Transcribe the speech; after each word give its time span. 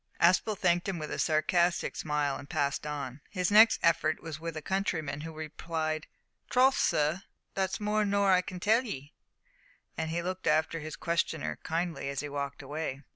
Aspel 0.19 0.57
thanked 0.57 0.89
him 0.89 0.97
with 0.97 1.11
a 1.11 1.19
sarcastic 1.19 1.95
smile 1.95 2.35
and 2.37 2.49
passed 2.49 2.87
on. 2.87 3.21
His 3.29 3.51
next 3.51 3.79
effort 3.83 4.19
was 4.19 4.39
with 4.39 4.57
a 4.57 4.61
countryman, 4.63 5.21
who 5.21 5.31
replied, 5.31 6.07
"Troth, 6.49 6.75
sur, 6.79 7.21
that's 7.53 7.79
more 7.79 8.03
nor 8.03 8.31
I 8.31 8.41
can 8.41 8.59
tell 8.59 8.83
'ee," 8.83 9.13
and 9.95 10.11
looked 10.23 10.47
after 10.47 10.79
his 10.79 10.95
questioner 10.95 11.59
kindly 11.61 12.09
as 12.09 12.21
he 12.21 12.29
walked 12.29 12.63
away. 12.63 13.03